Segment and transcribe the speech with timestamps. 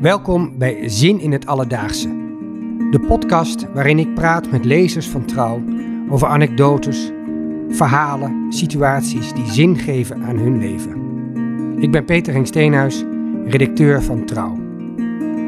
[0.00, 2.08] Welkom bij Zin in het Alledaagse.
[2.90, 5.62] De podcast waarin ik praat met lezers van Trouw
[6.08, 7.12] over anekdotes,
[7.68, 10.94] verhalen, situaties die zin geven aan hun leven.
[11.82, 13.04] Ik ben Peter Henk Steenhuis,
[13.44, 14.56] redacteur van Trouw.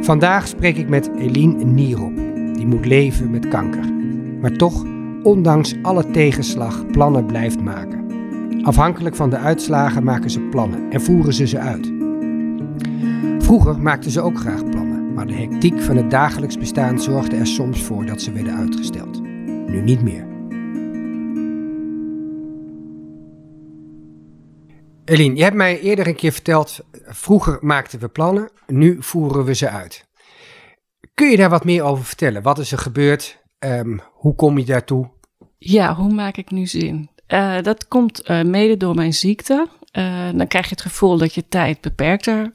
[0.00, 2.16] Vandaag spreek ik met Eline Nierop,
[2.54, 3.92] die moet leven met kanker.
[4.40, 4.84] Maar toch,
[5.22, 8.04] ondanks alle tegenslag, plannen blijft maken.
[8.62, 11.97] Afhankelijk van de uitslagen maken ze plannen en voeren ze ze uit.
[13.48, 17.46] Vroeger maakten ze ook graag plannen, maar de hectiek van het dagelijks bestaan zorgde er
[17.46, 19.22] soms voor dat ze werden uitgesteld.
[19.66, 20.26] Nu niet meer.
[25.04, 29.54] Eline, je hebt mij eerder een keer verteld, vroeger maakten we plannen, nu voeren we
[29.54, 30.06] ze uit.
[31.14, 32.42] Kun je daar wat meer over vertellen?
[32.42, 33.38] Wat is er gebeurd?
[33.58, 35.10] Ehm, hoe kom je daartoe?
[35.58, 37.10] Ja, hoe maak ik nu zin?
[37.28, 39.68] Uh, dat komt uh, mede door mijn ziekte.
[39.92, 42.52] Uh, dan krijg je het gevoel dat je tijd beperkter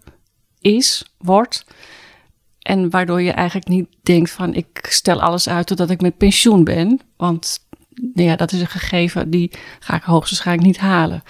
[0.64, 1.66] is, wordt.
[2.60, 6.64] En waardoor je eigenlijk niet denkt van ik stel alles uit totdat ik met pensioen
[6.64, 7.00] ben.
[7.18, 7.60] Want
[8.14, 11.24] nou ja, dat is een gegeven die ga ik hoogstwaarschijnlijk niet halen.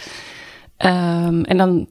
[0.77, 1.89] Um, en dan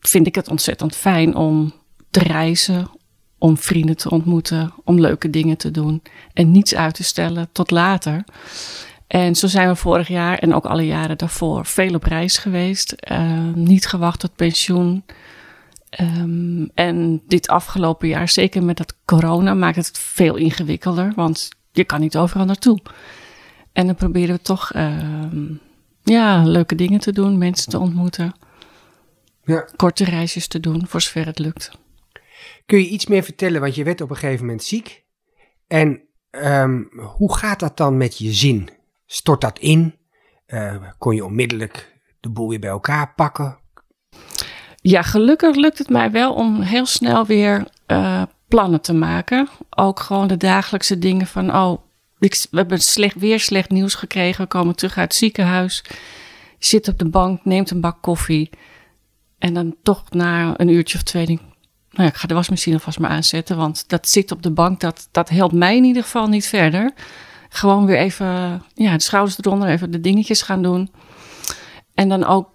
[0.00, 1.72] vind ik het ontzettend fijn om
[2.10, 2.90] te reizen,
[3.38, 7.70] om vrienden te ontmoeten, om leuke dingen te doen en niets uit te stellen tot
[7.70, 8.24] later.
[9.06, 12.94] En zo zijn we vorig jaar en ook alle jaren daarvoor veel op reis geweest.
[13.10, 15.04] Uh, niet gewacht tot pensioen.
[16.00, 21.12] Um, en dit afgelopen jaar, zeker met dat corona, maakt het veel ingewikkelder.
[21.16, 22.80] Want je kan niet overal naartoe.
[23.72, 25.26] En dan proberen we toch uh,
[26.02, 28.34] ja, leuke dingen te doen, mensen te ontmoeten.
[29.44, 29.68] Ja.
[29.76, 31.78] Korte reisjes te doen, voor zover het lukt.
[32.66, 33.60] Kun je iets meer vertellen?
[33.60, 35.04] Want je werd op een gegeven moment ziek.
[35.66, 38.68] En um, hoe gaat dat dan met je zin?
[39.06, 39.94] Stort dat in?
[40.46, 43.58] Uh, kon je onmiddellijk de boel weer bij elkaar pakken?
[44.86, 49.48] Ja, gelukkig lukt het mij wel om heel snel weer uh, plannen te maken.
[49.70, 51.78] Ook gewoon de dagelijkse dingen van, oh,
[52.18, 54.42] we hebben slecht, weer slecht nieuws gekregen.
[54.42, 55.84] We komen terug uit het ziekenhuis.
[56.58, 58.50] Zit op de bank, neemt een bak koffie.
[59.38, 61.40] En dan toch na een uurtje of twee denk
[61.90, 63.56] nou ja, ik ga de wasmachine alvast maar aanzetten.
[63.56, 66.92] Want dat zit op de bank, dat, dat helpt mij in ieder geval niet verder.
[67.48, 70.90] Gewoon weer even ja, de schouders eronder, even de dingetjes gaan doen.
[71.94, 72.53] En dan ook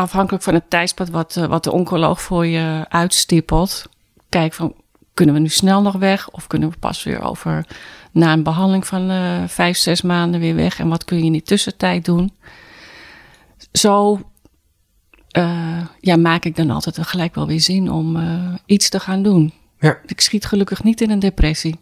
[0.00, 3.88] afhankelijk van het tijdspad wat, eh, wat de oncoloog voor je uitstippelt.
[4.28, 4.74] Kijk van,
[5.14, 6.30] kunnen we nu snel nog weg?
[6.30, 7.66] Of kunnen we pas weer over
[8.12, 10.78] na een behandeling van uh, vijf, zes maanden weer weg?
[10.78, 12.32] En wat kun je in die tussentijd doen?
[13.72, 14.20] Zo
[15.38, 19.22] uh, ja, maak ik dan altijd gelijk wel weer zin om uh, iets te gaan
[19.22, 19.52] doen.
[19.78, 19.98] Ja.
[20.06, 21.78] Ik schiet gelukkig niet in een depressie.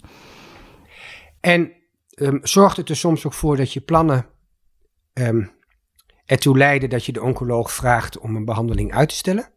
[1.41, 1.73] En
[2.15, 4.27] um, zorgt het er soms ook voor dat je plannen
[5.13, 5.51] um,
[6.29, 9.49] ertoe leiden dat je de oncoloog vraagt om een behandeling uit te stellen?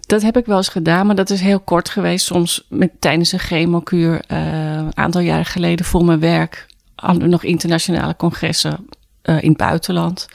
[0.00, 2.26] Dat heb ik wel eens gedaan, maar dat is heel kort geweest.
[2.26, 7.28] Soms met, tijdens een chemokuur, uh, een aantal jaren geleden voor mijn werk, hadden we
[7.28, 8.86] nog internationale congressen
[9.22, 10.28] uh, in het buitenland.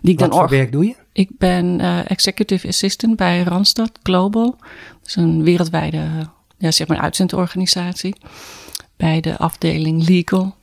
[0.00, 0.94] Die ik Wat dan voor werk doe je?
[1.12, 4.56] Ik ben uh, executive assistant bij Randstad Global.
[5.00, 6.06] Dat is een wereldwijde
[6.58, 8.14] ja, zeg maar uitzendorganisatie.
[8.96, 10.54] Bij de afdeling legal.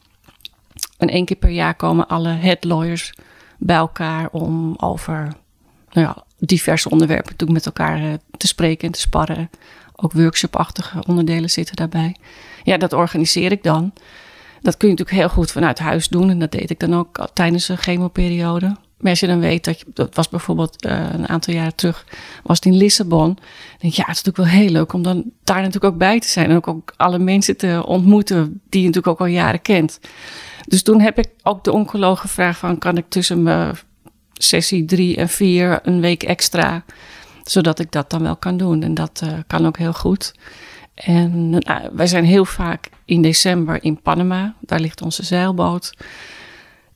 [0.97, 3.13] En één keer per jaar komen alle head lawyers
[3.57, 5.33] bij elkaar om over
[5.91, 9.49] nou ja, diverse onderwerpen natuurlijk met elkaar uh, te spreken en te sparren.
[9.95, 12.15] Ook workshopachtige onderdelen zitten daarbij.
[12.63, 13.93] Ja, dat organiseer ik dan.
[14.61, 16.29] Dat kun je natuurlijk heel goed vanuit huis doen.
[16.29, 18.75] En dat deed ik dan ook tijdens de chemoperiode.
[18.97, 22.05] Maar als je dan weet dat je, dat was bijvoorbeeld uh, een aantal jaren terug,
[22.43, 23.33] was in Lissabon.
[23.33, 23.37] Dan
[23.79, 26.27] denk ja, het is natuurlijk wel heel leuk om dan daar natuurlijk ook bij te
[26.27, 26.49] zijn.
[26.49, 29.99] En ook, ook alle mensen te ontmoeten die je natuurlijk ook al jaren kent.
[30.65, 33.75] Dus toen heb ik ook de oncoloog gevraagd van, kan ik tussen mijn
[34.33, 36.83] sessie drie en vier een week extra,
[37.43, 38.83] zodat ik dat dan wel kan doen.
[38.83, 40.33] En dat uh, kan ook heel goed.
[40.93, 44.55] En uh, wij zijn heel vaak in december in Panama.
[44.59, 45.93] Daar ligt onze zeilboot.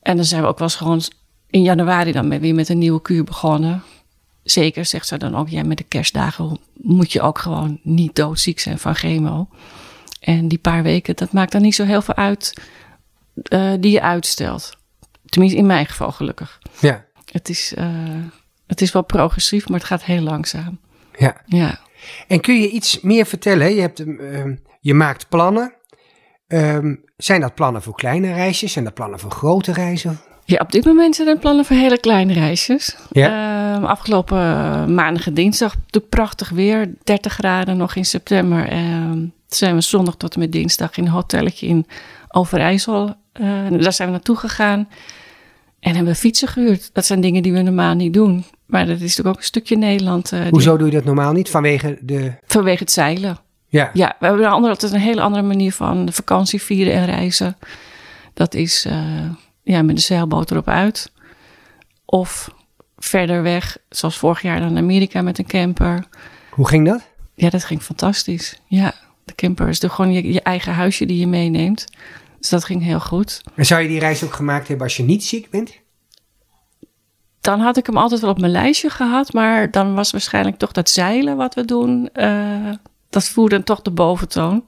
[0.02, 1.02] En dan zijn we ook wel eens gewoon
[1.50, 3.84] in januari dan weer met een nieuwe kuur begonnen.
[4.44, 8.60] Zeker, zegt ze dan ook, ja, met de kerstdagen moet je ook gewoon niet doodziek
[8.60, 9.48] zijn van chemo.
[10.20, 12.54] En die paar weken, dat maakt dan niet zo heel veel uit
[13.50, 14.78] uh, die je uitstelt.
[15.26, 16.60] Tenminste, in mijn geval gelukkig.
[16.80, 17.06] Ja.
[17.32, 17.86] Het is, uh,
[18.68, 20.80] het is wel progressief, maar het gaat heel langzaam.
[21.18, 21.42] Ja.
[21.46, 21.80] ja.
[22.28, 23.76] En kun je iets meer vertellen?
[23.76, 24.46] Je, hebt, uh,
[24.82, 25.74] je maakt plannen.
[26.48, 28.72] Um, zijn dat plannen voor kleine reisjes?
[28.72, 30.20] Zijn dat plannen voor grote reizen?
[30.46, 32.96] Ja, op dit moment zijn er plannen voor hele kleine reisjes.
[33.12, 33.78] Ja.
[33.80, 34.38] Uh, afgelopen
[34.94, 36.94] maandag en dinsdag natuurlijk prachtig weer.
[37.04, 38.74] 30 graden nog in september.
[38.74, 39.12] Uh,
[39.48, 41.88] zijn we zondag tot en met dinsdag in een hotelletje in
[42.30, 43.16] Overijssel.
[43.42, 44.88] Uh, daar zijn we naartoe gegaan.
[45.80, 46.90] En hebben we fietsen gehuurd.
[46.94, 48.46] Dat zijn dingen die we normaal niet doen.
[48.66, 50.32] Maar dat is natuurlijk ook een stukje Nederland.
[50.32, 51.50] Uh, Hoezo doe je dat normaal niet?
[51.50, 52.34] Vanwege de...
[52.46, 53.38] Vanwege het zeilen.
[53.68, 53.90] Ja.
[53.94, 57.58] Ja, we hebben een, andere, een hele andere manier van vakantie vieren en reizen.
[58.34, 59.30] Dat is eh,
[59.64, 61.12] ja, met de zeilboot erop uit.
[62.06, 62.50] Of
[62.98, 66.04] verder weg, zoals vorig jaar naar Amerika met een camper.
[66.50, 67.08] Hoe ging dat?
[67.34, 68.60] Ja, dat ging fantastisch.
[68.68, 68.94] Ja,
[69.36, 71.86] de is de, gewoon je, je eigen huisje die je meeneemt.
[72.40, 73.42] Dus dat ging heel goed.
[73.56, 75.80] En zou je die reis ook gemaakt hebben als je niet ziek bent?
[77.42, 79.34] Dan had ik hem altijd wel op mijn lijstje gehad.
[79.34, 82.10] Maar dan was waarschijnlijk toch dat zeilen wat we doen.
[82.14, 82.74] eh,
[83.10, 84.66] dat voerde dan toch de boventoon.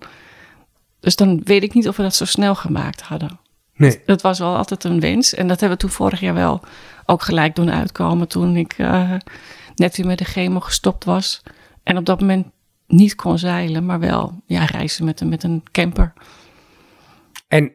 [0.99, 3.39] Dus dan weet ik niet of we dat zo snel gemaakt hadden.
[3.75, 4.01] Nee.
[4.05, 5.33] Dat was wel altijd een wens.
[5.33, 6.61] En dat hebben we toen vorig jaar wel
[7.05, 8.27] ook gelijk doen uitkomen.
[8.27, 9.11] Toen ik eh,
[9.75, 11.41] net weer met de chemo gestopt was.
[11.83, 12.47] En op dat moment
[12.91, 16.13] niet kon zeilen, maar wel ja, reizen met een, met een camper.
[17.47, 17.71] En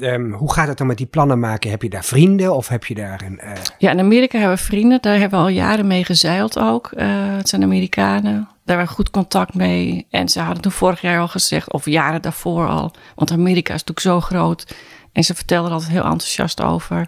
[0.00, 1.70] ehm, hoe gaat het dan met die plannen maken?
[1.70, 3.38] Heb je daar vrienden of heb je daar een...
[3.38, 4.98] eh, Ja, in Amerika hebben we vrienden.
[5.02, 6.92] Daar hebben we al jaren mee gezeild ook.
[6.92, 7.06] Eh,
[7.36, 8.32] het zijn Amerikanen.
[8.64, 10.06] Daar hebben we goed contact mee.
[10.10, 12.94] En ze hadden toen vorig jaar al gezegd, of jaren daarvoor al.
[13.14, 14.74] Want Amerika is natuurlijk zo groot.
[15.12, 17.06] En ze vertelden er altijd heel enthousiast over.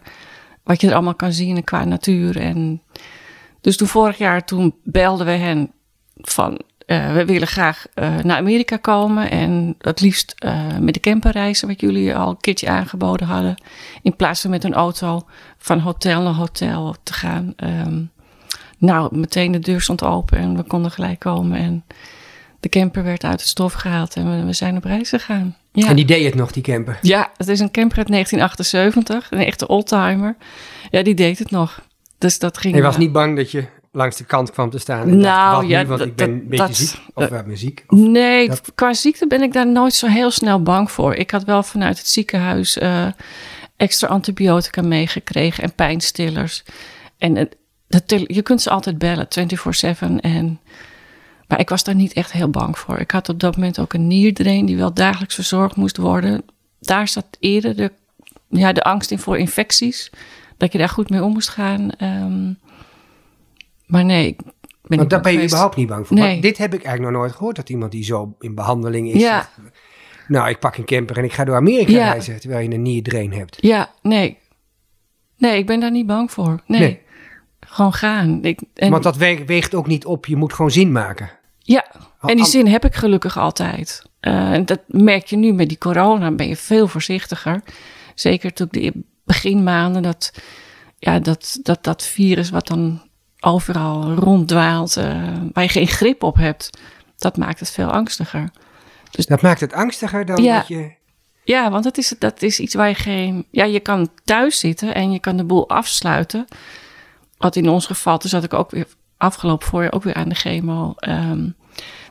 [0.64, 2.40] Wat je er allemaal kan zien qua natuur.
[2.40, 2.82] En
[3.60, 5.72] dus toen vorig jaar, toen belden we hen
[6.14, 6.60] van...
[6.86, 9.30] eh, we willen graag eh, naar Amerika komen.
[9.30, 13.62] En het liefst eh, met de camper reizen, wat jullie al een keertje aangeboden hadden.
[14.02, 15.22] In plaats van met een auto
[15.58, 17.52] van hotel naar hotel te gaan.
[17.56, 18.02] Ehm,
[18.78, 21.58] nou, meteen de deur stond open en we konden gelijk komen.
[21.58, 21.84] En
[22.60, 25.56] de camper werd uit het stof gehaald en we, we zijn op reis gegaan.
[25.72, 25.88] Ja.
[25.88, 26.98] En die deed het nog, die camper?
[27.02, 30.36] ja, het is een camper uit 1978, een echte oldtimer.
[30.90, 31.82] Ja, die deed het nog.
[32.18, 32.74] Dus dat ging...
[32.74, 35.60] Je was niet bang dat je langs de kant kwam te staan en dacht, Nou,
[35.60, 37.00] wat ja, nu, want ik ben een beetje dat- ziek.
[37.06, 37.84] Of dat- we hebben ziek.
[37.88, 41.14] Nee, Dat- qua ziekte ben ik daar nooit zo heel snel bang voor.
[41.14, 43.06] Ik had wel vanuit het ziekenhuis eh,
[43.76, 46.62] extra antibiotica meegekregen en pijnstillers.
[47.18, 47.48] En
[48.26, 50.20] je kunt ze altijd bellen, 24-7.
[50.20, 50.60] En,
[51.48, 52.98] maar ik was daar niet echt heel bang voor.
[52.98, 56.42] Ik had op dat moment ook een nierdrain die wel dagelijks verzorgd moest worden.
[56.80, 57.92] Daar zat eerder de,
[58.48, 60.10] ja, de angst in voor infecties.
[60.56, 61.90] Dat je daar goed mee om moest gaan.
[61.90, 62.52] Ehm,
[63.86, 64.40] maar nee, ik
[64.82, 65.52] ben Want daar ben je geweest.
[65.54, 66.16] überhaupt niet bang voor.
[66.16, 66.32] Nee.
[66.32, 69.20] Maar dit heb ik eigenlijk nog nooit gehoord, dat iemand die zo in behandeling is.
[69.20, 69.36] Ja.
[69.38, 69.50] zegt,
[70.28, 72.10] nou, ik pak een camper en ik ga door Amerika Ja.
[72.10, 73.56] reizen, terwijl je een nierdrain hebt.
[73.60, 74.38] Ja, nee.
[75.36, 76.62] Nee, ik ben daar niet bang voor.
[76.66, 76.80] Nee.
[76.80, 77.00] Nee.
[77.60, 78.44] Gewoon gaan.
[78.44, 81.30] Ik, en, Want dat weegt, ook niet op, je moet gewoon zin maken.
[81.58, 81.86] ja,
[82.20, 84.02] en die zin heb ik gelukkig altijd.
[84.20, 87.62] Eh, dat merk je nu met die corona, ben je veel voorzichtiger.
[88.14, 88.92] Zeker toen de
[89.24, 90.32] beginmaanden, dat,
[90.98, 93.02] ja, dat, dat, dat virus wat dan
[93.44, 96.78] overal ronddwaalt, eh, waar je geen grip op hebt,
[97.16, 98.50] dat maakt het veel angstiger.
[99.10, 100.58] Dat maakt het angstiger dan Ja.
[100.58, 100.92] dat je...
[101.44, 103.46] Ja, want dat is, dat is iets waar je geen.
[103.50, 106.44] Ja, je kan thuis zitten en je kan de boel afsluiten.
[107.38, 108.86] Wat in ons geval, toen zat ik ook weer
[109.16, 110.94] afgelopen voorjaar ook weer aan de chemo.
[110.96, 111.48] Ehm,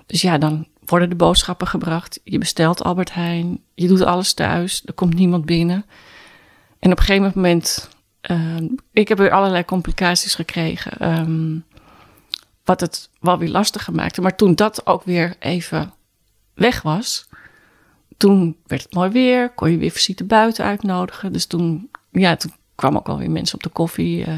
[0.06, 2.20] dus ja, dan worden de boodschappen gebracht.
[2.24, 3.60] Je bestelt Albert Heijn.
[3.76, 4.82] Je doet alles thuis.
[4.86, 5.86] Er komt niemand binnen.
[6.80, 7.90] En op een gegeven moment.
[8.24, 10.98] Ehm, ik heb weer allerlei complicaties gekregen.
[10.98, 11.58] ehm,
[12.64, 14.22] wat het wel weer lastiger maakte.
[14.22, 15.94] Maar toen dat ook weer even
[16.54, 17.28] weg was
[18.24, 21.34] toen werd het mooi weer, kon je weer visite buiten uitnodigen.
[21.34, 24.24] Dus toen, ja, toen kwamen ook alweer mensen op de koffie.
[24.24, 24.36] eh,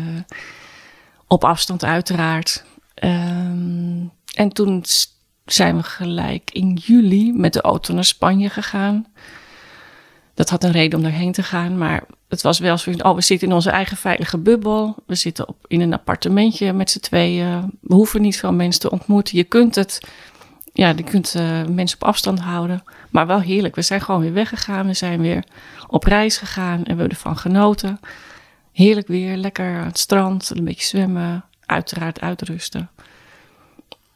[1.28, 2.66] op afstand uiteraard.
[2.94, 4.04] Ehm,
[4.36, 4.84] en toen
[5.46, 9.08] zijn we gelijk in juli met de auto naar Spanje gegaan.
[10.36, 12.92] Dat had een reden om daarheen te gaan, maar het was wel zo.
[12.92, 14.96] Oh, we zitten in onze eigen veilige bubbel.
[15.06, 17.78] We zitten op, in een appartementje met z'n tweeën.
[17.82, 19.38] We hoeven niet veel mensen te ontmoeten.
[19.38, 20.00] Je kunt het,
[20.74, 22.84] ja, je kunt eh, mensen op afstand houden.
[23.10, 23.76] Maar wel heerlijk.
[23.76, 24.88] We zijn gewoon weer weggegaan.
[24.88, 25.44] We zijn weer
[25.88, 28.00] op reis gegaan en we hebben ervan genoten.
[28.72, 31.46] Heerlijk weer, lekker aan het strand, een beetje zwemmen.
[31.66, 32.90] Uiteraard uitrusten.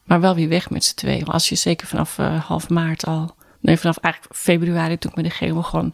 [0.03, 1.25] Maar wel weer weg met z'n tweeën.
[1.25, 5.25] Als je zeker vanaf eh, half maart al, nee, vanaf eigenlijk februari toen ik met
[5.25, 5.93] de chemo gewoon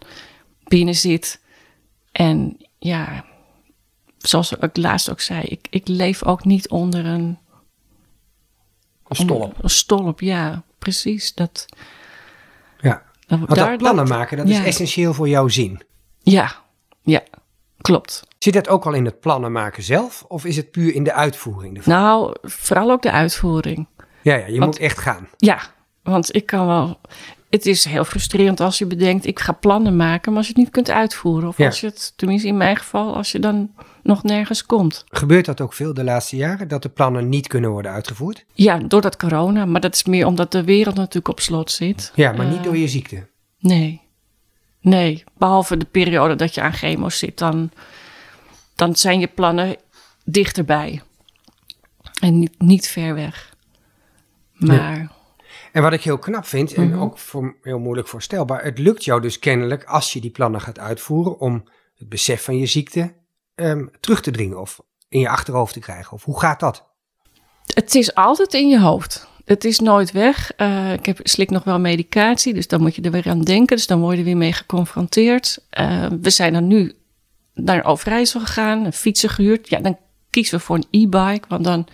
[0.63, 1.41] binnen zit.
[2.11, 3.25] En ja,
[4.17, 7.37] zoals ik laatst ook zei, ik, ik leef ook niet onder een,
[9.07, 9.63] Een stolp.
[9.63, 10.19] een stolp.
[10.21, 11.33] Ja, precies.
[11.33, 11.65] Dat,
[12.77, 13.03] Ja.
[13.27, 14.59] dat, Want dat plannen maken, dat ja.
[14.59, 15.81] is essentieel voor jouw zin.
[16.19, 16.55] Ja,
[17.01, 17.23] ja,
[17.81, 18.23] klopt.
[18.39, 20.25] Zit dat ook al in het plannen maken zelf?
[20.27, 21.77] Of is het puur in de uitvoering?
[21.77, 21.93] ervan?
[21.93, 23.87] Nou, vooral ook de uitvoering.
[24.21, 25.29] ja, ja, je want- moet echt gaan.
[25.37, 25.59] Ja,
[26.03, 26.99] want ik kan wel.
[27.55, 30.61] Het is heel frustrerend als je bedenkt, ik ga plannen maken, maar als je het
[30.63, 31.47] niet kunt uitvoeren.
[31.47, 31.65] Of Ja.
[31.65, 33.71] als je het, tenminste in mijn geval, als je dan
[34.03, 35.03] nog nergens komt.
[35.09, 38.45] Gebeurt dat ook veel de laatste jaren, dat de plannen niet kunnen worden uitgevoerd?
[38.53, 42.11] Ja, door dat corona, maar dat is meer omdat de wereld natuurlijk op slot zit.
[42.15, 43.27] Ja, maar niet Eh, door je ziekte.
[43.59, 44.01] Nee.
[44.81, 47.71] Nee, behalve de periode dat je aan chemo zit, dan,
[48.75, 49.75] dan zijn je plannen
[50.23, 51.01] dichterbij.
[52.21, 53.53] En niet, niet ver weg.
[54.53, 55.11] Maar
[55.75, 57.01] En wat ik heel knap vind, en Mhm.
[57.01, 60.79] ook voor, heel moeilijk voorstelbaar, het lukt jou dus kennelijk als je die plannen gaat
[60.79, 61.63] uitvoeren om
[61.95, 63.13] het besef van je ziekte
[63.55, 64.79] ehm, terug te dringen of
[65.09, 66.11] in je achterhoofd te krijgen.
[66.13, 66.85] Of hoe gaat dat?
[67.73, 69.27] Het is altijd in je hoofd.
[69.45, 70.51] Het is nooit weg.
[70.51, 73.75] Eh, ik heb, slik nog wel medicatie, dus dan moet je er weer aan denken.
[73.75, 75.65] Dus dan word je er weer mee geconfronteerd.
[75.69, 76.93] Eh, we zijn dan nu
[77.53, 79.69] naar Overijssel gegaan, een fietsen gehuurd.
[79.69, 79.97] Ja, dan
[80.29, 81.87] kiezen we voor een e-bike, want dan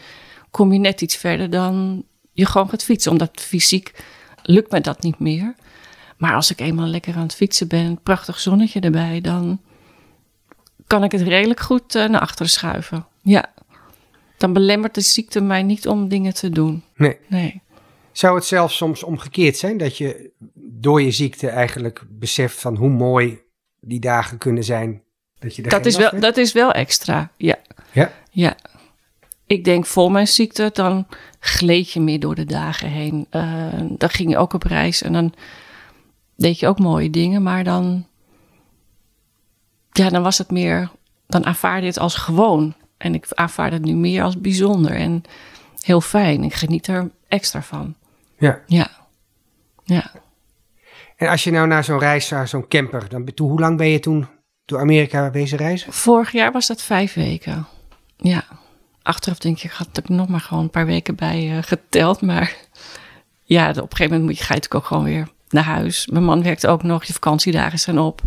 [0.51, 3.11] kom je net iets verder dan je gewoon gaat fietsen.
[3.11, 4.03] Omdat fysiek
[4.43, 5.55] lukt me dat niet meer.
[6.17, 9.61] Maar als ik eenmaal lekker aan het fietsen ben, prachtig zonnetje erbij, dan
[10.87, 13.07] kan ik het redelijk goed eh, naar achteren schuiven.
[13.21, 13.53] Ja,
[14.41, 16.83] dan belemmert de ziekte mij niet om dingen te doen.
[16.95, 17.17] Nee.
[17.27, 17.61] Nee.
[18.11, 22.89] Zou het zelfs soms omgekeerd zijn dat je door je ziekte eigenlijk beseft van hoe
[22.89, 23.41] mooi
[23.79, 25.03] die dagen kunnen zijn?
[25.39, 27.59] Dat, je Dat is, wel, dat is wel extra, ja.
[27.91, 28.11] Ja?
[28.31, 28.55] Ja.
[29.51, 31.07] Ik denk voor mijn ziekte, dan
[31.39, 33.27] gleed je meer door de dagen heen.
[33.29, 35.33] Eh, dan ging je ook op reis en dan
[36.35, 37.43] deed je ook mooie dingen.
[37.43, 38.07] Maar dan,
[39.91, 40.91] ja, dan was het meer,
[41.27, 42.73] dan aanvaarde je het als gewoon.
[42.97, 45.23] En ik aanvaard het nu meer als bijzonder en
[45.81, 46.43] heel fijn.
[46.43, 47.95] Ik geniet er extra van.
[48.37, 48.59] Ja.
[48.67, 48.89] Ja.
[49.83, 50.11] Ja.
[51.15, 53.99] En als je nou naar zo'n reis, naar zo'n camper, dan, hoe lang ben je
[53.99, 54.27] toen
[54.65, 55.93] door Amerika wezen reizen?
[55.93, 57.67] Vorig jaar was dat vijf weken.
[58.17, 58.59] Ja.
[59.03, 62.21] Achteraf denk je, ik had er nog maar gewoon een paar weken bij eh, geteld.
[62.21, 62.55] Maar
[63.43, 66.07] ja, op een gegeven moment moet je, ga je natuurlijk ook gewoon weer naar huis.
[66.07, 68.21] Mijn man werkt ook nog, je vakantiedagen zijn op.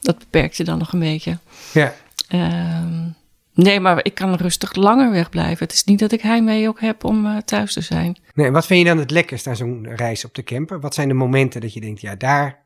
[0.00, 1.38] Dat beperkt je dan nog een beetje.
[1.72, 1.94] Ja.
[2.28, 3.08] Ehm,
[3.54, 5.66] nee, maar ik kan rustig langer wegblijven.
[5.66, 8.18] Het is niet dat ik heimwee ook heb om eh, thuis te zijn.
[8.34, 10.80] Nee, en wat vind je dan het lekkerst aan zo'n reis op de camper?
[10.80, 12.64] Wat zijn de momenten dat je denkt, ja, daar,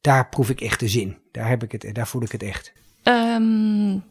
[0.00, 1.18] daar proef ik echt de zin.
[1.32, 2.72] Daar, heb ik het, daar voel ik het echt.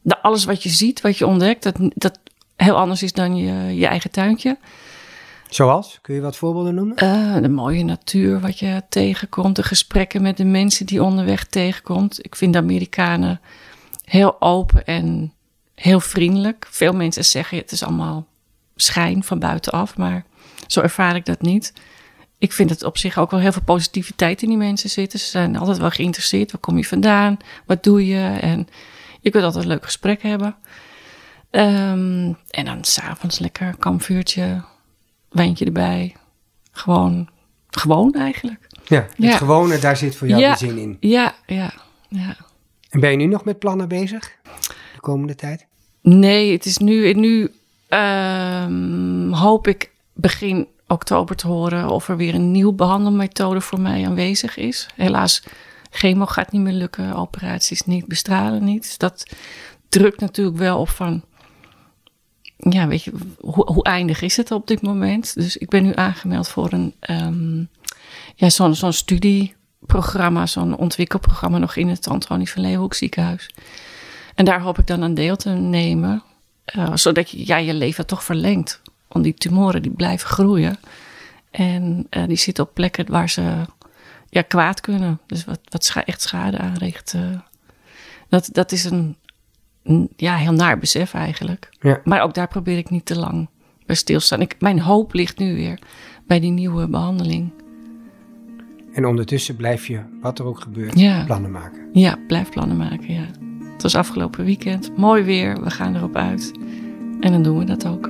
[0.03, 2.19] Nou, alles wat je ziet, wat je ontdekt, dat, dat
[2.63, 4.57] heel anders is dan je, je eigen tuintje.
[5.49, 5.99] Zoals?
[6.01, 6.95] Kun je wat voorbeelden noemen?
[6.95, 11.45] Eh, de mooie natuur wat je tegenkomt, de gesprekken met de mensen die je onderweg
[11.45, 12.25] tegenkomt.
[12.25, 13.41] Ik vind de Amerikanen
[14.05, 15.33] heel open en
[15.75, 16.67] heel vriendelijk.
[16.69, 18.25] Veel mensen zeggen het is allemaal
[18.75, 20.25] schijn van buitenaf, maar
[20.67, 21.73] zo ervaar ik dat niet.
[22.37, 25.19] Ik vind het op zich ook wel heel veel positiviteit in die mensen zitten.
[25.19, 26.51] Ze zijn altijd wel geïnteresseerd.
[26.51, 27.37] Waar kom je vandaan?
[27.65, 28.37] Wat doe je?
[28.41, 28.67] En
[29.19, 30.55] je kunt altijd een leuk gesprek hebben.
[31.51, 34.61] Ehm, en dan s'avonds lekker kampvuurtje,
[35.29, 36.15] wijntje erbij.
[36.71, 37.29] Gewoon,
[37.69, 38.67] gewoon eigenlijk.
[38.83, 39.37] Ja, het Ja.
[39.37, 40.51] gewone, daar zit voor jou Ja.
[40.51, 40.97] de zin in.
[40.99, 41.73] Ja, ja,
[42.09, 42.35] ja.
[42.89, 44.35] En ben je nu nog met plannen bezig?
[44.93, 45.65] De komende tijd?
[46.01, 47.51] Nee, het is nu, nu
[47.87, 54.05] ehm, hoop ik begin oktober te horen of er weer een nieuwe behandelmethode voor mij
[54.05, 54.87] aanwezig is.
[54.95, 55.43] Helaas,
[55.89, 58.81] chemo gaat niet meer lukken, operaties niet, bestralen niet.
[58.81, 59.25] Dus dat
[59.89, 61.23] drukt natuurlijk wel op van,
[62.69, 65.35] ja, weet je, hoe, eindig is het op dit moment?
[65.35, 67.59] Dus ik ben nu aangemeld voor een, ehm,
[68.35, 73.49] ja, zo'n zo'n studieprogramma, zo'n ontwikkelprogramma nog in het Antonie van Leeuwenhoek ziekenhuis.
[74.35, 76.23] En daar hoop ik dan aan deel te nemen.
[76.65, 78.81] eh, zodat je ja, je leven toch verlengt.
[79.07, 80.79] Want die tumoren die blijven groeien.
[81.51, 83.65] En eh, die zitten op plekken waar ze
[84.29, 85.19] ja, kwaad kunnen.
[85.27, 87.15] Dus wat, wat echt schade aanricht.
[88.29, 89.15] dat, dat is een
[90.15, 91.69] ja, heel naar besef eigenlijk.
[91.81, 92.01] Ja.
[92.03, 93.47] Maar ook daar probeer ik niet te lang
[93.85, 94.41] bij stilstaan.
[94.41, 95.79] Ik, mijn hoop ligt nu weer
[96.27, 97.51] bij die nieuwe behandeling.
[98.93, 101.23] En ondertussen blijf je, wat er ook gebeurt, Ja.
[101.25, 101.89] plannen maken.
[101.93, 103.25] Ja, blijf plannen maken, ja.
[103.73, 104.97] Het was afgelopen weekend.
[104.97, 106.51] Mooi weer, we gaan erop uit.
[107.19, 108.09] En dan doen we dat ook.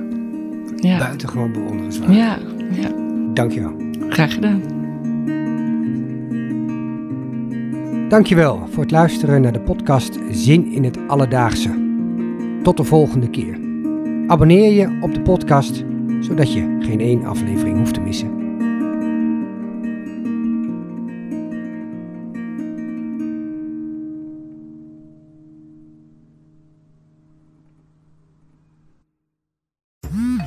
[0.76, 2.16] Ja, Buitengewoon bewonderenswaardig.
[2.16, 2.38] ja,
[2.80, 2.90] ja.
[3.34, 3.74] Dankjewel.
[4.08, 4.62] graag gedaan.
[8.12, 11.70] Dankjewel voor het luisteren naar de podcast Zin in het Alledaagse.
[12.62, 13.58] Tot de volgende keer.
[14.26, 15.84] Abonneer je op de podcast,
[16.20, 18.41] zodat je geen één aflevering hoeft te missen.